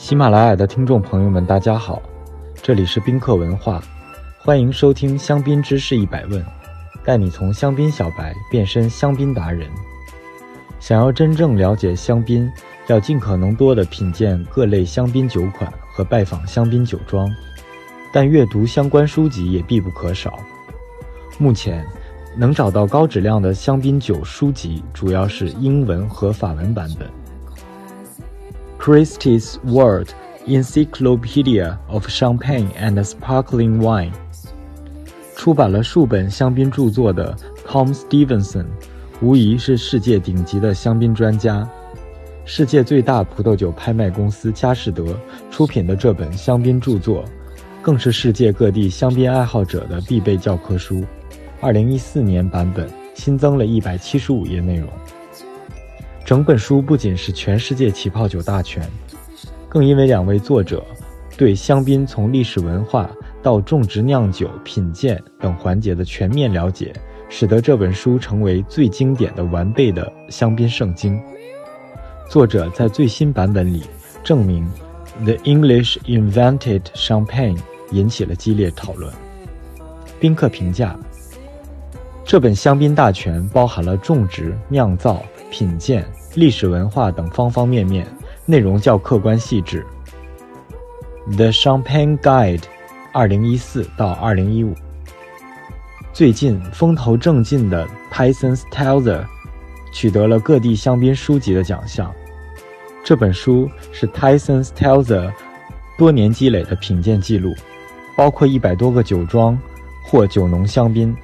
[0.00, 2.00] 喜马拉雅的听众朋友们，大家好，
[2.62, 3.82] 这里是宾客文化，
[4.38, 6.42] 欢迎收听香槟知识一百问，
[7.04, 9.68] 带你从香槟小白变身香槟达人。
[10.80, 12.50] 想要真正了解香槟，
[12.86, 17.30] 要尽可能多的品鉴各类香槟酒款和拜访香槟酒庄，
[18.10, 20.40] 但阅读相关书籍也必不可少。
[21.36, 21.86] 目前
[22.34, 27.06] 能找到高质量的香槟酒书籍，主要是英文和法文版本。
[28.80, 30.14] Christie's World
[30.46, 34.12] Encyclopedia of Champagne and Sparkling Wine
[35.36, 38.64] 出版了数本香槟著作的 Tom Stevenson。
[39.20, 41.68] 无疑是世界顶级的香槟专家。
[42.46, 45.04] 世界最大葡萄酒拍卖公司佳士得
[45.50, 47.22] 出品的这本香槟著作，
[47.82, 51.04] 更是世界各地香槟爱好者的必备教科书。
[51.60, 54.88] 二零一四年版本新增了一百七十五页内容。
[56.30, 58.88] 整本书不仅是全世界起泡酒大全，
[59.68, 60.80] 更因为两位作者
[61.36, 63.10] 对香槟从历史文化
[63.42, 66.92] 到种植、酿酒、品鉴等环节的全面了解。
[67.28, 71.20] 使得这本书成为最经典的完备的香槟圣经。
[72.28, 73.82] 作者在最新版本里
[74.22, 74.64] 证明
[75.24, 77.58] ，The English invented champagne，
[77.90, 79.12] 引起了激烈讨论。
[80.20, 80.96] 宾客评价：
[82.24, 88.06] 这本香槟大全包含了种植、酿造、品鉴、历史文化等方方面面，
[88.46, 89.84] 内容较客观细致。
[91.36, 92.62] The Champagne Guide，
[93.12, 94.74] 二零一四到二零一五。
[96.12, 99.24] 最近风头正劲的 Tyson Stelzer
[99.92, 102.12] 取得了各地香槟书籍的奖项。
[103.04, 105.32] 这本书是 Tyson Stelzer
[105.98, 107.52] 多年积累的品鉴记录，
[108.16, 109.58] 包括一百多个酒庄
[110.04, 111.16] 或酒农香槟，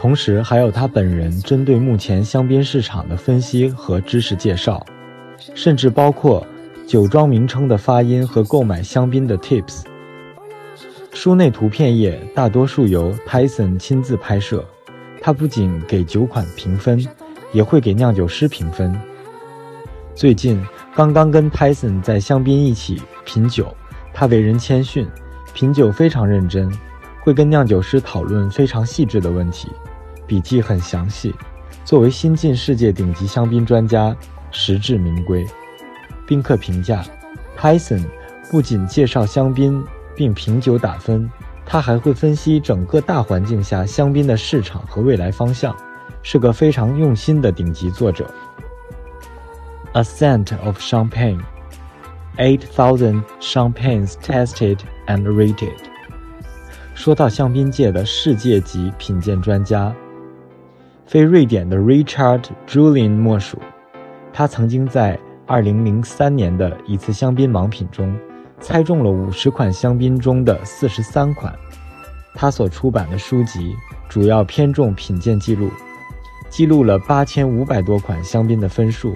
[0.00, 4.82] 同时还有他本人针对目前香槟市场的分析和知识介绍，
[5.54, 6.46] 甚至包括
[6.86, 9.82] 酒庄名称的发音和购买香槟的 Tips。
[11.12, 14.64] 书内图片页大多数由 Tyson 亲自拍摄，
[15.20, 17.06] 他不仅给酒款评分，
[17.52, 18.98] 也会给酿酒师评分。
[20.14, 20.64] 最近
[20.94, 23.76] 刚刚跟 Tyson 在香槟一起品酒，
[24.14, 25.06] 他为人谦逊，
[25.52, 26.72] 品酒非常认真，
[27.22, 29.68] 会跟酿酒师讨论非常细致的问题，
[30.30, 31.34] 笔记很详细。
[31.84, 34.16] 作为新晋世界顶级香槟专家，
[34.52, 35.44] 实至名归。
[36.24, 37.04] 宾客评价
[37.58, 38.06] ：Tyson
[38.48, 39.84] 不仅介绍香槟。
[40.14, 41.30] 并品酒打分，
[41.64, 45.74] 他还会分析整个大环境下香槟的市场和未来方向，
[46.22, 48.30] 是个非常用心的顶级作者。
[49.92, 51.40] A scent of champagne,
[52.36, 55.72] eight thousand champagnes tested and rated。
[56.94, 59.94] 说到香槟界的世界级品鉴专家，
[61.06, 63.58] 非瑞典的 Richard Julien 莫属。
[64.32, 68.16] 他曾经在2003年的一次香槟盲品中。
[68.62, 71.50] 猜中了五十款香槟中的四十三款。
[72.34, 73.74] 他所出版的书籍
[74.06, 75.70] 主要偏重品鉴记录，
[76.50, 79.14] 记录了八千五百多款香槟的分数，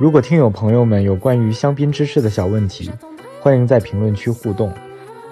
[0.00, 2.90] 如果听友朋友们有关于香槟知识的小问题，
[3.38, 4.72] 欢迎在评论区互动，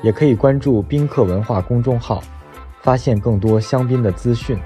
[0.02, 2.22] 也可以关注宾客文化公众号，
[2.82, 4.58] 发现更多香槟的资讯。